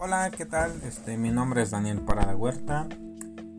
Hola, 0.00 0.30
¿qué 0.30 0.46
tal? 0.46 0.80
Este, 0.84 1.16
mi 1.16 1.32
nombre 1.32 1.60
es 1.60 1.72
Daniel 1.72 2.02
Parada 2.02 2.36
Huerta. 2.36 2.86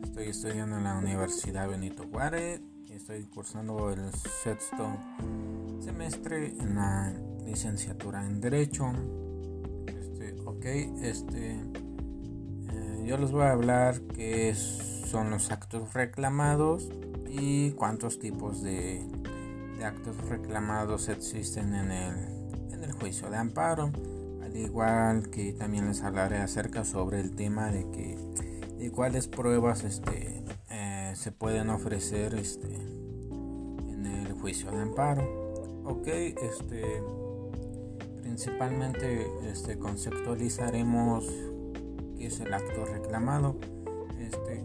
Estoy 0.02 0.28
estudiando 0.28 0.78
en 0.78 0.84
la 0.84 0.96
Universidad 0.96 1.68
Benito 1.68 2.06
Juárez 2.10 2.62
y 2.86 2.94
estoy 2.94 3.24
cursando 3.26 3.90
el 3.90 4.10
sexto 4.42 4.88
semestre 5.80 6.54
en 6.58 6.76
la 6.76 7.12
licenciatura 7.44 8.24
en 8.24 8.40
Derecho. 8.40 8.90
Este, 9.86 10.40
ok, 10.46 10.64
este, 11.02 11.60
eh, 12.70 13.04
yo 13.04 13.18
les 13.18 13.32
voy 13.32 13.42
a 13.42 13.52
hablar 13.52 14.00
qué 14.14 14.54
son 14.54 15.28
los 15.28 15.50
actos 15.50 15.92
reclamados 15.92 16.88
y 17.28 17.72
cuántos 17.72 18.18
tipos 18.18 18.62
de, 18.62 19.06
de 19.76 19.84
actos 19.84 20.16
reclamados 20.26 21.10
existen 21.10 21.74
en 21.74 21.90
el, 21.90 22.14
en 22.72 22.82
el 22.82 22.92
juicio 22.92 23.28
de 23.28 23.36
amparo 23.36 23.92
al 24.50 24.56
igual 24.56 25.30
que 25.30 25.52
también 25.52 25.86
les 25.86 26.02
hablaré 26.02 26.38
acerca 26.38 26.84
sobre 26.84 27.20
el 27.20 27.34
tema 27.34 27.70
de 27.70 27.88
que 27.90 28.18
de 28.78 28.90
cuáles 28.90 29.28
pruebas 29.28 29.84
este 29.84 30.42
eh, 30.70 31.12
se 31.14 31.32
pueden 31.32 31.70
ofrecer 31.70 32.34
este 32.34 32.74
en 32.74 34.06
el 34.06 34.32
juicio 34.32 34.70
de 34.70 34.80
amparo. 34.80 35.22
Ok 35.84 36.06
este 36.06 37.02
principalmente 38.22 39.26
este 39.48 39.78
conceptualizaremos 39.78 41.26
qué 42.16 42.26
es 42.26 42.40
el 42.40 42.52
acto 42.52 42.84
reclamado. 42.86 43.56
Este 44.18 44.64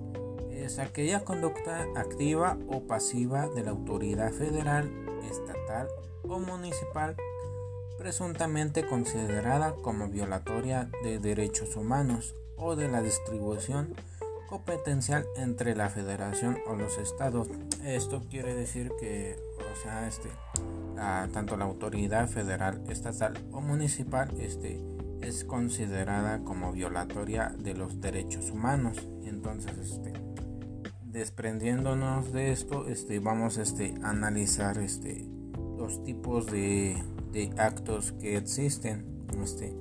es 0.51 0.79
aquella 0.79 1.23
conducta 1.23 1.85
activa 1.95 2.57
o 2.67 2.87
pasiva 2.87 3.47
de 3.49 3.63
la 3.63 3.71
autoridad 3.71 4.31
federal 4.31 4.89
estatal 5.29 5.87
o 6.23 6.39
municipal 6.39 7.15
presuntamente 8.05 8.85
considerada 8.85 9.73
como 9.81 10.07
violatoria 10.09 10.91
de 11.03 11.17
derechos 11.17 11.75
humanos 11.75 12.35
o 12.55 12.75
de 12.75 12.87
la 12.87 13.01
distribución 13.01 13.95
competencial 14.47 15.25
entre 15.37 15.75
la 15.75 15.89
federación 15.89 16.59
o 16.67 16.75
los 16.75 16.99
estados. 16.99 17.47
Esto 17.83 18.21
quiere 18.29 18.53
decir 18.53 18.91
que, 18.99 19.35
o 19.57 19.81
sea, 19.81 20.07
este, 20.07 20.29
tanto 21.33 21.57
la 21.57 21.65
autoridad 21.65 22.29
federal, 22.29 22.83
estatal 22.89 23.43
o 23.51 23.59
municipal, 23.59 24.29
este, 24.39 24.85
es 25.21 25.43
considerada 25.43 26.43
como 26.43 26.73
violatoria 26.73 27.55
de 27.57 27.73
los 27.73 28.01
derechos 28.01 28.51
humanos. 28.51 28.99
Entonces, 29.23 29.79
este, 29.79 30.13
desprendiéndonos 31.01 32.31
de 32.33 32.51
esto, 32.51 32.87
este, 32.87 33.17
vamos 33.17 33.57
este, 33.57 33.95
a 34.03 34.11
analizar 34.11 34.77
este, 34.77 35.25
los 35.75 36.03
tipos 36.03 36.45
de 36.45 37.03
de 37.31 37.51
actos 37.57 38.13
que 38.13 38.37
existen. 38.37 39.05
Este, 39.43 39.73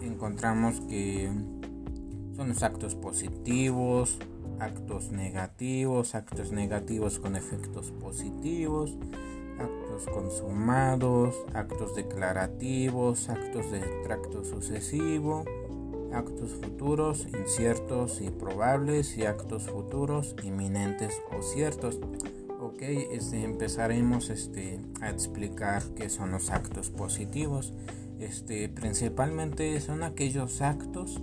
encontramos 0.00 0.80
que 0.82 1.30
son 2.36 2.48
los 2.48 2.62
actos 2.62 2.94
positivos, 2.94 4.18
actos 4.60 5.12
negativos, 5.12 6.14
actos 6.14 6.52
negativos 6.52 7.18
con 7.18 7.36
efectos 7.36 7.90
positivos, 7.92 8.96
actos 9.58 10.06
consumados, 10.12 11.34
actos 11.54 11.94
declarativos, 11.94 13.28
actos 13.28 13.70
de 13.70 13.80
tracto 14.04 14.44
sucesivo, 14.44 15.44
actos 16.12 16.52
futuros 16.54 17.26
inciertos 17.26 18.20
y 18.20 18.30
probables 18.30 19.16
y 19.18 19.24
actos 19.24 19.68
futuros 19.68 20.34
inminentes 20.42 21.20
o 21.36 21.42
ciertos. 21.42 21.98
Ok, 22.68 22.82
este, 22.82 23.44
empezaremos 23.44 24.28
este, 24.28 24.78
a 25.00 25.08
explicar 25.08 25.82
qué 25.96 26.10
son 26.10 26.32
los 26.32 26.50
actos 26.50 26.90
positivos. 26.90 27.72
Este, 28.20 28.68
principalmente 28.68 29.80
son 29.80 30.02
aquellos 30.02 30.60
actos 30.60 31.18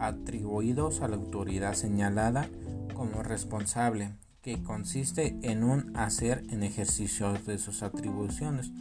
atribuidos 0.00 1.00
a 1.00 1.06
la 1.06 1.14
autoridad 1.14 1.74
señalada 1.74 2.48
como 2.92 3.22
responsable, 3.22 4.14
que 4.42 4.64
consiste 4.64 5.38
en 5.42 5.62
un 5.62 5.96
hacer 5.96 6.42
en 6.50 6.64
ejercicio 6.64 7.34
de 7.34 7.58
sus 7.58 7.84
atribuciones, 7.84 8.72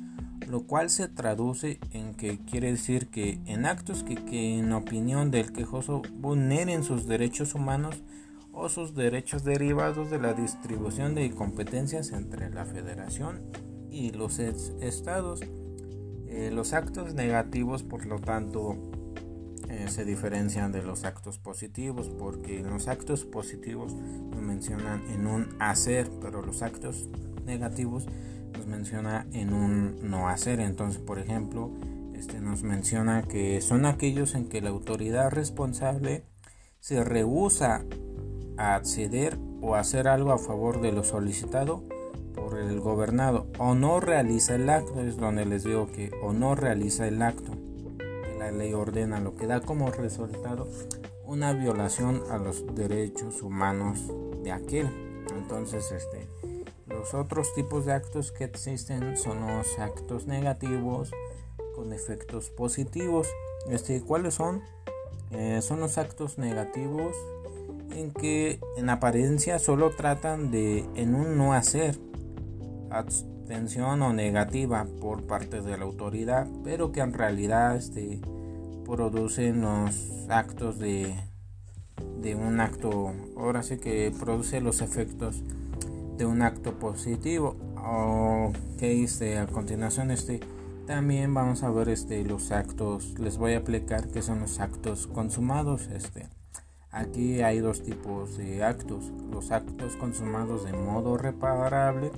lo 0.48 0.66
cual 0.66 0.90
se 0.90 1.10
traduce 1.10 1.80
en 1.92 2.16
que 2.16 2.40
quiere 2.40 2.72
decir 2.72 3.10
que 3.10 3.40
en 3.46 3.68
actos 3.68 4.02
que, 4.04 4.16
que 4.16 4.58
en 4.58 4.74
opinión 4.74 5.30
del 5.30 5.54
quejoso 5.54 6.02
vulneren 6.16 6.84
sus 6.84 7.06
derechos 7.06 7.54
humanos 7.54 8.02
o 8.60 8.68
sus 8.68 8.94
derechos 8.94 9.46
derivados 9.46 10.10
de 10.10 10.20
la 10.20 10.34
distribución 10.34 11.16
de 11.16 11.32
competencias 11.32 12.12
entre 12.12 12.50
la 12.50 12.66
federación 12.66 13.42
y 13.90 14.12
los 14.12 14.40
estados. 14.40 15.42
Eh, 16.28 16.52
los 16.54 16.74
actos 16.74 17.14
negativos, 17.14 17.84
por 17.84 18.06
lo 18.06 18.20
tanto, 18.20 18.76
eh, 19.70 19.86
se 19.88 20.04
diferencian 20.04 20.74
de 20.74 20.84
los 20.84 21.06
actos 21.06 21.40
positivos 21.40 22.10
porque 22.10 22.62
los 22.62 22.90
actos 22.90 23.24
positivos 23.24 23.94
nos 23.94 24.42
mencionan 24.42 25.04
en 25.10 25.26
un 25.26 25.56
hacer, 25.60 26.10
pero 26.22 26.42
los 26.42 26.62
actos 26.62 27.08
negativos 27.46 28.08
nos 28.58 28.68
menciona 28.68 29.26
en 29.32 29.54
un 29.54 30.10
no 30.10 30.28
hacer. 30.28 30.60
Entonces, 30.60 31.02
por 31.02 31.18
ejemplo, 31.18 31.72
este 32.14 32.42
nos 32.42 32.64
menciona 32.64 33.24
que 33.24 33.62
son 33.62 33.86
aquellos 33.86 34.36
en 34.36 34.50
que 34.50 34.60
la 34.60 34.70
autoridad 34.70 35.32
responsable 35.32 36.26
se 36.82 37.04
rehúsa 37.04 37.86
a 38.60 38.76
acceder 38.76 39.38
o 39.62 39.76
hacer 39.76 40.08
algo 40.08 40.32
a 40.32 40.38
favor 40.38 40.82
de 40.82 40.92
lo 40.92 41.04
solicitado 41.04 41.84
por 42.36 42.60
el 42.60 42.80
gobernado 42.80 43.48
o 43.58 43.74
no 43.74 44.00
realiza 44.00 44.56
el 44.56 44.70
acto, 44.70 45.02
es 45.02 45.18
donde 45.18 45.46
les 45.46 45.64
digo 45.64 45.88
que 45.88 46.12
o 46.22 46.34
no 46.34 46.56
realiza 46.56 47.08
el 47.08 47.22
acto 47.22 47.54
que 47.98 48.36
la 48.38 48.52
ley 48.52 48.74
ordena, 48.74 49.20
lo 49.20 49.36
que 49.36 49.48
da 49.48 49.62
como 49.62 49.90
resultado 49.92 50.68
una 51.26 51.54
violación 51.54 52.24
a 52.32 52.38
los 52.38 52.76
derechos 52.76 53.42
humanos 53.42 54.12
de 54.44 54.52
aquel. 54.52 54.90
Entonces, 55.36 55.92
este, 55.92 56.28
los 56.88 57.14
otros 57.14 57.54
tipos 57.54 57.86
de 57.86 57.94
actos 57.94 58.32
que 58.32 58.46
existen 58.46 59.16
son 59.16 59.46
los 59.46 59.78
actos 59.78 60.26
negativos 60.26 61.12
con 61.76 61.94
efectos 61.94 62.50
positivos. 62.50 63.28
Este, 63.70 64.02
¿Cuáles 64.02 64.34
son? 64.34 64.64
Eh, 65.32 65.62
son 65.62 65.80
los 65.80 66.00
actos 66.00 66.40
negativos 66.40 67.16
en 67.92 68.12
que 68.12 68.60
en 68.78 68.90
apariencia 68.90 69.60
solo 69.60 69.92
tratan 69.92 70.52
de 70.52 70.86
en 70.96 71.16
un 71.16 71.38
no 71.38 71.54
hacer 71.54 72.00
abstención 72.90 74.02
o 74.02 74.14
negativa 74.14 74.86
por 75.00 75.24
parte 75.24 75.62
de 75.62 75.78
la 75.78 75.84
autoridad, 75.84 76.48
pero 76.64 76.92
que 76.92 77.02
en 77.02 77.14
realidad 77.14 77.76
este, 77.76 78.22
producen 78.86 79.62
los 79.62 80.28
actos 80.30 80.80
de, 80.80 81.16
de 82.22 82.36
un 82.36 82.60
acto, 82.60 83.14
ahora 83.38 83.64
sí 83.64 83.78
que 83.78 84.12
produce 84.20 84.62
los 84.62 84.82
efectos 84.82 85.44
de 86.18 86.26
un 86.26 86.42
acto 86.42 86.78
positivo. 86.78 87.56
Ok, 87.76 88.82
este, 88.82 89.38
a 89.38 89.48
continuación 89.48 90.12
este, 90.12 90.42
también 90.86 91.34
vamos 91.34 91.64
a 91.64 91.70
ver 91.70 91.90
este, 91.90 92.24
los 92.24 92.52
actos, 92.52 93.18
les 93.20 93.38
voy 93.38 93.54
a 93.54 93.58
explicar 93.58 94.10
qué 94.10 94.22
son 94.22 94.42
los 94.42 94.60
actos 94.60 95.08
consumados. 95.08 95.88
Este. 95.88 96.28
Aquí 96.92 97.42
hay 97.42 97.60
dos 97.60 97.84
tipos 97.84 98.38
de 98.38 98.64
actos, 98.64 99.12
los 99.32 99.52
actos 99.52 99.96
consumados 99.96 100.66
de 100.66 100.74
modo 100.74 101.18
reparable 101.18 102.12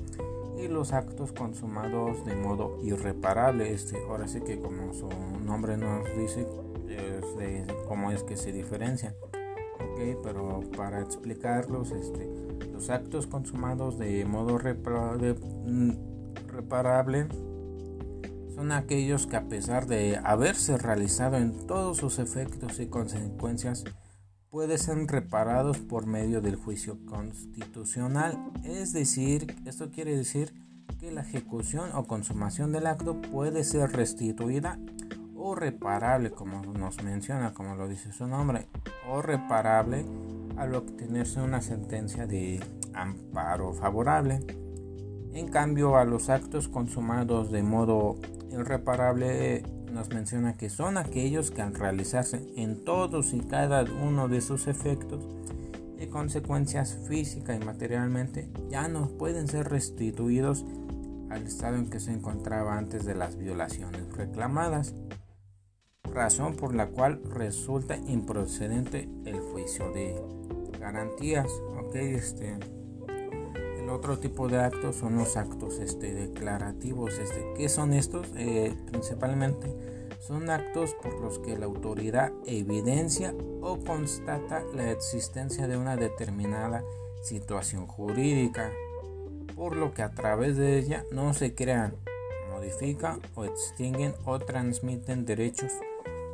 y 0.57 0.69
los 0.69 0.93
actos 0.93 1.33
consumados 1.33 2.25
de 2.25 2.35
modo 2.35 2.77
irreparable. 2.81 3.73
Este, 3.73 3.97
ahora 4.07 4.29
sí 4.29 4.39
que 4.41 4.61
como 4.61 4.93
su 4.93 5.09
nombre 5.43 5.75
nos 5.75 6.05
dice, 6.17 6.47
es 6.87 7.25
cómo 7.87 8.11
es 8.11 8.23
que 8.23 8.37
se 8.37 8.53
diferencian. 8.53 9.13
Okay, 9.93 10.15
pero 10.23 10.61
para 10.77 11.01
explicarlos, 11.01 11.91
este, 11.91 12.29
los 12.71 12.89
actos 12.89 13.27
consumados 13.27 13.99
de 13.99 14.23
modo 14.25 14.57
reparable, 14.57 15.35
reparable 16.47 17.27
son 18.55 18.71
aquellos 18.71 19.27
que 19.27 19.35
a 19.35 19.47
pesar 19.47 19.87
de 19.87 20.19
haberse 20.23 20.77
realizado 20.77 21.37
en 21.37 21.65
todos 21.67 21.97
sus 21.97 22.19
efectos 22.19 22.79
y 22.79 22.87
consecuencias, 22.87 23.83
pueden 24.51 24.77
ser 24.77 24.97
reparados 25.07 25.77
por 25.77 26.05
medio 26.05 26.41
del 26.41 26.57
juicio 26.57 26.97
constitucional. 27.05 28.37
Es 28.65 28.91
decir, 28.91 29.55
esto 29.65 29.89
quiere 29.89 30.15
decir 30.15 30.53
que 30.99 31.09
la 31.09 31.21
ejecución 31.21 31.89
o 31.95 32.03
consumación 32.03 32.73
del 32.73 32.85
acto 32.85 33.21
puede 33.21 33.63
ser 33.63 33.93
restituida 33.93 34.77
o 35.37 35.55
reparable, 35.55 36.31
como 36.31 36.61
nos 36.73 37.01
menciona, 37.01 37.53
como 37.53 37.75
lo 37.75 37.87
dice 37.87 38.11
su 38.11 38.27
nombre, 38.27 38.67
o 39.09 39.21
reparable 39.21 40.05
al 40.57 40.75
obtenerse 40.75 41.41
una 41.41 41.61
sentencia 41.61 42.27
de 42.27 42.59
amparo 42.93 43.73
favorable. 43.73 44.41
En 45.33 45.47
cambio, 45.47 45.95
a 45.95 46.03
los 46.03 46.29
actos 46.29 46.67
consumados 46.67 47.51
de 47.51 47.63
modo 47.63 48.17
irreparable 48.51 49.63
nos 49.91 50.09
menciona 50.09 50.57
que 50.57 50.69
son 50.69 50.97
aquellos 50.97 51.51
que 51.51 51.61
al 51.61 51.75
realizarse 51.75 52.51
en 52.55 52.83
todos 52.83 53.33
y 53.33 53.41
cada 53.41 53.83
uno 53.83 54.27
de 54.27 54.41
sus 54.41 54.67
efectos 54.67 55.27
y 55.99 56.07
consecuencias 56.07 56.97
física 57.07 57.55
y 57.55 57.59
materialmente 57.59 58.49
ya 58.69 58.87
no 58.87 59.07
pueden 59.09 59.47
ser 59.47 59.69
restituidos 59.69 60.65
al 61.29 61.45
estado 61.47 61.75
en 61.77 61.89
que 61.89 61.99
se 61.99 62.11
encontraba 62.11 62.77
antes 62.77 63.05
de 63.05 63.15
las 63.15 63.37
violaciones 63.37 64.11
reclamadas. 64.13 64.95
razón 66.03 66.57
por 66.57 66.75
la 66.75 66.87
cual 66.87 67.21
resulta 67.23 67.95
improcedente 67.95 69.07
el 69.25 69.39
juicio 69.39 69.91
de 69.93 70.21
garantías. 70.77 71.47
Ok, 71.79 71.95
este, 71.95 72.57
otro 73.91 74.17
tipo 74.17 74.47
de 74.47 74.59
actos 74.59 74.95
son 74.95 75.17
los 75.17 75.37
actos 75.37 75.79
este, 75.79 76.13
declarativos. 76.13 77.17
Este, 77.17 77.53
¿Qué 77.55 77.69
son 77.69 77.93
estos? 77.93 78.27
Eh, 78.35 78.73
principalmente 78.89 79.73
son 80.19 80.49
actos 80.49 80.93
por 81.01 81.19
los 81.19 81.39
que 81.39 81.57
la 81.57 81.65
autoridad 81.65 82.31
evidencia 82.45 83.33
o 83.61 83.79
constata 83.79 84.63
la 84.73 84.91
existencia 84.91 85.67
de 85.67 85.77
una 85.77 85.95
determinada 85.95 86.83
situación 87.23 87.87
jurídica, 87.87 88.71
por 89.55 89.75
lo 89.75 89.93
que 89.93 90.03
a 90.03 90.11
través 90.11 90.57
de 90.57 90.77
ella 90.77 91.05
no 91.11 91.33
se 91.33 91.55
crean, 91.55 91.95
modifican 92.51 93.19
o 93.35 93.45
extinguen 93.45 94.13
o 94.25 94.39
transmiten 94.39 95.25
derechos 95.25 95.71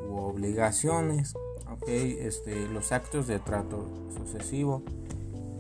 u 0.10 0.18
obligaciones. 0.18 1.34
Okay, 1.82 2.18
este, 2.22 2.68
los 2.70 2.92
actos 2.92 3.28
de 3.28 3.40
trato 3.40 3.86
sucesivo, 4.18 4.84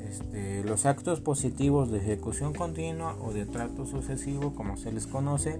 este, 0.09 0.63
los 0.63 0.85
actos 0.85 1.19
positivos 1.21 1.91
de 1.91 1.99
ejecución 1.99 2.53
continua 2.53 3.15
o 3.21 3.33
de 3.33 3.45
trato 3.45 3.85
sucesivo, 3.85 4.53
como 4.53 4.77
se 4.77 4.91
les 4.91 5.07
conoce, 5.07 5.59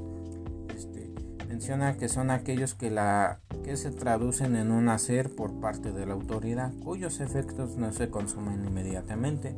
este, 0.75 1.11
menciona 1.47 1.97
que 1.97 2.09
son 2.09 2.31
aquellos 2.31 2.73
que, 2.73 2.89
la, 2.89 3.39
que 3.63 3.77
se 3.77 3.91
traducen 3.91 4.55
en 4.55 4.71
un 4.71 4.89
hacer 4.89 5.35
por 5.35 5.59
parte 5.59 5.91
de 5.91 6.05
la 6.05 6.13
autoridad, 6.13 6.71
cuyos 6.83 7.19
efectos 7.19 7.77
no 7.77 7.91
se 7.91 8.09
consumen 8.09 8.65
inmediatamente, 8.65 9.55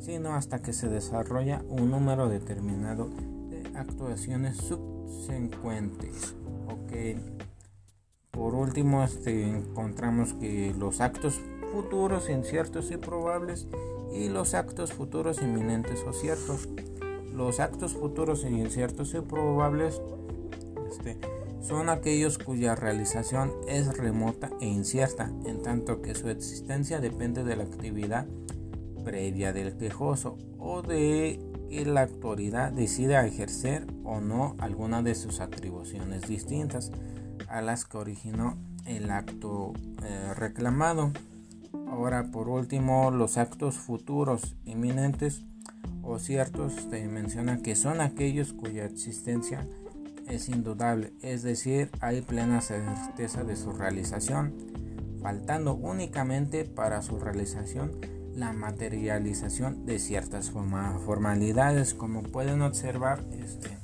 sino 0.00 0.34
hasta 0.34 0.62
que 0.62 0.72
se 0.72 0.88
desarrolla 0.88 1.62
un 1.68 1.90
número 1.90 2.28
determinado 2.28 3.10
de 3.50 3.62
actuaciones 3.74 4.56
subsecuentes. 4.56 6.34
Okay. 6.86 7.20
Por 8.30 8.54
último, 8.54 9.02
este, 9.02 9.48
encontramos 9.48 10.34
que 10.34 10.72
los 10.78 11.00
actos 11.00 11.40
futuros 11.72 12.30
inciertos 12.30 12.90
y 12.90 12.96
probables 12.96 13.66
y 14.12 14.28
los 14.28 14.54
actos 14.54 14.92
futuros 14.92 15.42
inminentes 15.42 16.04
o 16.06 16.12
ciertos. 16.12 16.68
Los 17.32 17.60
actos 17.60 17.94
futuros 17.94 18.44
inciertos 18.44 19.14
y 19.14 19.20
probables 19.20 20.00
este, 20.90 21.18
son 21.60 21.88
aquellos 21.88 22.38
cuya 22.38 22.74
realización 22.74 23.52
es 23.68 23.96
remota 23.96 24.50
e 24.60 24.66
incierta, 24.66 25.30
en 25.44 25.62
tanto 25.62 26.02
que 26.02 26.14
su 26.14 26.28
existencia 26.28 27.00
depende 27.00 27.44
de 27.44 27.56
la 27.56 27.64
actividad 27.64 28.26
previa 29.04 29.52
del 29.52 29.76
quejoso 29.76 30.36
o 30.58 30.82
de 30.82 31.40
que 31.70 31.84
la 31.84 32.02
autoridad 32.02 32.72
decida 32.72 33.26
ejercer 33.26 33.86
o 34.04 34.20
no 34.20 34.56
alguna 34.58 35.02
de 35.02 35.14
sus 35.14 35.40
atribuciones 35.40 36.26
distintas 36.26 36.90
a 37.48 37.62
las 37.62 37.84
que 37.84 37.96
originó 37.96 38.58
el 38.86 39.10
acto 39.10 39.72
eh, 40.02 40.34
reclamado. 40.34 41.12
Ahora, 41.88 42.30
por 42.30 42.48
último, 42.48 43.10
los 43.10 43.36
actos 43.38 43.76
futuros 43.76 44.56
inminentes 44.64 45.44
o 46.02 46.18
ciertos 46.18 46.74
se 46.90 47.08
menciona 47.08 47.58
que 47.58 47.76
son 47.76 48.00
aquellos 48.00 48.52
cuya 48.52 48.84
existencia 48.84 49.66
es 50.28 50.48
indudable, 50.48 51.12
es 51.22 51.42
decir, 51.42 51.90
hay 52.00 52.22
plena 52.22 52.60
certeza 52.60 53.44
de 53.44 53.56
su 53.56 53.72
realización, 53.72 54.54
faltando 55.20 55.74
únicamente 55.74 56.64
para 56.64 57.02
su 57.02 57.18
realización 57.18 57.92
la 58.34 58.52
materialización 58.52 59.84
de 59.86 59.98
ciertas 59.98 60.50
formalidades, 60.50 61.94
como 61.94 62.22
pueden 62.22 62.62
observar, 62.62 63.24
este, 63.32 63.76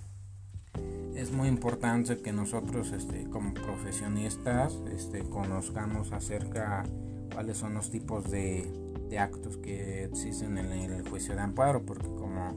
es 1.14 1.32
muy 1.32 1.48
importante 1.48 2.18
que 2.18 2.32
nosotros 2.32 2.92
este, 2.92 3.24
como 3.24 3.52
profesionistas 3.52 4.78
este, 4.92 5.20
conozcamos 5.24 6.12
acerca 6.12 6.84
cuáles 7.36 7.58
son 7.58 7.74
los 7.74 7.90
tipos 7.90 8.30
de, 8.30 8.66
actos 9.20 9.58
que 9.58 10.04
existen 10.04 10.56
en 10.56 10.72
el 10.72 11.06
juicio 11.06 11.34
de 11.34 11.42
amparo, 11.42 11.82
porque 11.82 12.06
como 12.06 12.54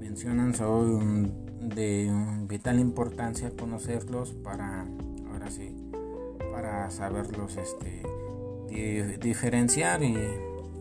mencionan 0.00 0.52
son 0.52 1.32
de 1.60 2.10
vital 2.48 2.80
importancia 2.80 3.52
conocerlos 3.56 4.32
para, 4.32 4.84
ahora 5.30 5.48
sí, 5.48 5.76
para 6.50 6.90
saberlos 6.90 7.56
este, 7.56 8.02
diferenciar 9.20 10.02
y, 10.02 10.16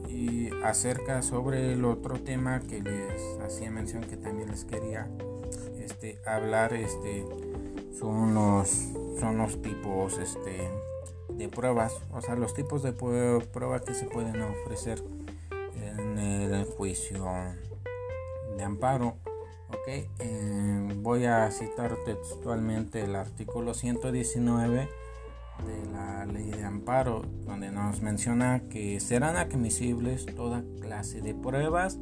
y 0.09 0.49
acerca 0.63 1.21
sobre 1.21 1.73
el 1.73 1.85
otro 1.85 2.19
tema 2.19 2.61
que 2.61 2.81
les 2.81 3.21
hacía 3.45 3.69
mención 3.69 4.05
que 4.05 4.17
también 4.17 4.49
les 4.49 4.65
quería 4.65 5.07
este, 5.79 6.19
hablar 6.25 6.73
este, 6.73 7.23
son 7.99 8.33
los, 8.33 8.69
son 9.19 9.37
los 9.37 9.61
tipos 9.61 10.17
este, 10.17 10.67
de 11.37 11.49
pruebas, 11.49 11.93
o 12.11 12.21
sea, 12.21 12.35
los 12.35 12.53
tipos 12.53 12.83
de 12.83 12.93
pruebas 12.93 13.81
que 13.81 13.93
se 13.93 14.05
pueden 14.05 14.41
ofrecer 14.41 15.03
en 15.73 16.17
el 16.17 16.65
juicio 16.65 17.25
de 18.57 18.63
amparo. 18.63 19.17
Okay. 19.81 20.07
Eh, 20.19 20.93
voy 20.97 21.25
a 21.25 21.49
citar 21.51 21.95
textualmente 22.05 23.01
el 23.01 23.15
artículo 23.15 23.73
119 23.73 24.87
de 25.65 25.91
la 25.91 26.25
ley 26.25 26.51
de 26.51 26.63
amparo, 26.63 27.23
donde 27.45 27.71
nos 27.71 28.01
menciona 28.01 28.61
que 28.69 28.99
serán 28.99 29.35
admisibles 29.37 30.25
toda 30.25 30.63
clase 30.81 31.21
de 31.21 31.33
pruebas 31.33 31.97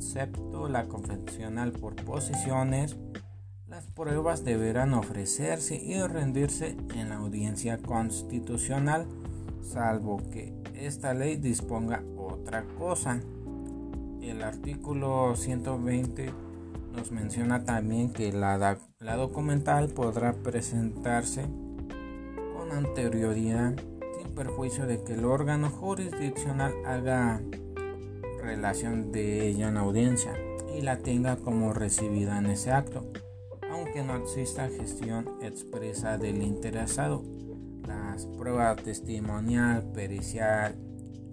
excepto 0.00 0.66
la 0.66 0.88
convencional 0.88 1.72
por 1.72 1.94
posiciones, 1.94 2.96
las 3.80 3.90
pruebas 3.92 4.44
deberán 4.44 4.92
ofrecerse 4.92 5.74
y 5.74 5.98
rendirse 6.02 6.76
en 6.94 7.08
la 7.08 7.16
audiencia 7.16 7.78
constitucional, 7.78 9.06
salvo 9.62 10.20
que 10.30 10.52
esta 10.74 11.14
ley 11.14 11.36
disponga 11.36 12.02
otra 12.14 12.66
cosa. 12.76 13.22
El 14.20 14.42
artículo 14.42 15.34
120 15.34 16.30
nos 16.94 17.10
menciona 17.10 17.64
también 17.64 18.12
que 18.12 18.30
la, 18.32 18.76
documental 19.16 19.88
podrá 19.88 20.34
presentarse 20.34 21.46
con 22.54 22.72
anterioridad 22.72 23.76
sin 24.18 24.34
perjuicio 24.34 24.86
de 24.86 25.02
que 25.04 25.14
el 25.14 25.24
órgano 25.24 25.70
jurisdiccional 25.70 26.74
haga 26.84 27.40
relación 28.42 29.10
de 29.10 29.48
ella 29.48 29.68
en 29.68 29.78
audiencia 29.78 30.34
y 30.76 30.82
la 30.82 30.98
tenga 30.98 31.36
como 31.36 31.72
recibida 31.72 32.36
en 32.36 32.44
ese 32.44 32.72
acto, 32.72 33.10
aunque 33.90 34.04
no 34.04 34.16
exista 34.16 34.68
gestión 34.68 35.28
expresa 35.42 36.16
del 36.16 36.42
interesado. 36.42 37.24
Las 37.88 38.24
pruebas 38.24 38.80
testimonial, 38.84 39.82
pericial, 39.92 40.76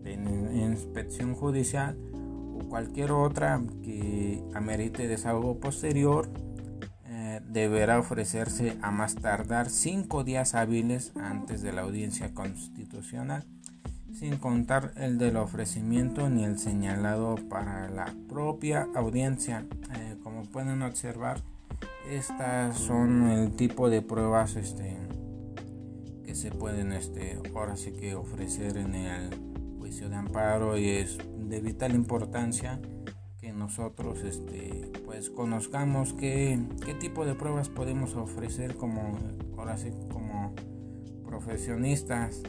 de 0.02 0.14
inspección 0.14 1.36
judicial 1.36 1.96
o 2.56 2.68
cualquier 2.68 3.12
otra 3.12 3.62
que 3.84 4.44
amerite 4.56 5.08
desahogo 5.08 5.60
posterior 5.60 6.32
eh, 7.06 7.42
deberá 7.48 8.00
ofrecerse 8.00 8.76
a 8.82 8.90
más 8.90 9.14
tardar 9.14 9.70
cinco 9.70 10.24
días 10.24 10.56
hábiles 10.56 11.12
antes 11.16 11.62
de 11.62 11.74
la 11.74 11.82
audiencia 11.82 12.34
constitucional 12.34 13.46
sin 14.12 14.38
contar 14.38 14.94
el 14.96 15.20
del 15.20 15.38
ofrecimiento 15.38 16.28
ni 16.32 16.44
el 16.44 16.58
señalado 16.58 17.36
para 17.50 17.88
la 17.90 18.12
propia 18.28 18.88
audiencia. 18.96 19.68
Eh, 19.94 20.16
como 20.24 20.44
pueden 20.46 20.82
observar, 20.82 21.44
estas 22.10 22.78
son 22.78 23.30
el 23.30 23.52
tipo 23.56 23.90
de 23.90 24.02
pruebas 24.02 24.56
este, 24.56 24.98
que 26.24 26.36
se 26.36 26.52
pueden 26.52 26.92
este, 26.94 27.40
ahora 27.56 27.76
sí 27.76 27.92
que 27.92 28.16
ofrecer 28.16 28.78
en 28.78 28.96
el 28.96 29.30
juicio 29.78 30.10
de 30.10 30.16
amparo 30.16 30.78
y 30.78 30.90
es 30.90 31.18
de 31.38 31.60
vital 31.60 31.96
importancia 31.96 32.80
que 33.40 33.52
nosotros 33.52 34.24
este, 34.24 34.92
pues 35.06 35.30
conozcamos 35.30 36.14
qué, 36.14 36.60
qué 36.86 36.94
tipo 36.94 37.26
de 37.26 37.36
pruebas 37.36 37.70
podemos 37.70 38.16
ofrecer 38.16 38.76
como 38.76 39.18
ahora 39.58 39.78
sí 39.78 39.92
como 40.10 40.54
profesionistas. 41.26 42.42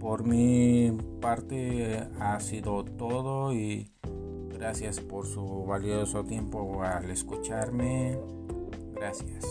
Por 0.00 0.24
mi 0.24 0.96
parte 1.20 2.08
ha 2.18 2.40
sido 2.40 2.84
todo 2.84 3.52
y 3.52 3.92
gracias 4.60 5.00
por 5.00 5.26
su 5.26 5.64
valioso 5.64 6.22
tiempo 6.22 6.82
al 6.82 7.10
escucharme. 7.10 8.18
Gracias. 8.94 9.46